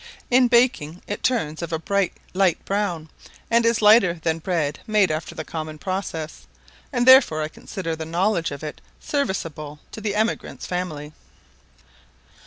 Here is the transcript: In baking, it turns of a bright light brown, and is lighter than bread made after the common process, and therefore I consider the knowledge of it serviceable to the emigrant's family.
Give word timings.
In 0.31 0.47
baking, 0.47 1.03
it 1.05 1.21
turns 1.21 1.61
of 1.61 1.71
a 1.71 1.77
bright 1.77 2.13
light 2.33 2.65
brown, 2.65 3.09
and 3.51 3.67
is 3.67 3.83
lighter 3.83 4.15
than 4.23 4.39
bread 4.39 4.79
made 4.87 5.11
after 5.11 5.35
the 5.35 5.45
common 5.45 5.77
process, 5.77 6.47
and 6.91 7.07
therefore 7.07 7.43
I 7.43 7.47
consider 7.49 7.95
the 7.95 8.03
knowledge 8.03 8.49
of 8.49 8.63
it 8.63 8.81
serviceable 8.99 9.79
to 9.91 10.01
the 10.01 10.15
emigrant's 10.15 10.65
family. 10.65 11.13